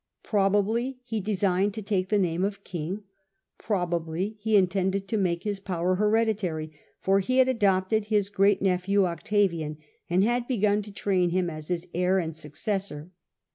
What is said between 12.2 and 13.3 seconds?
successor.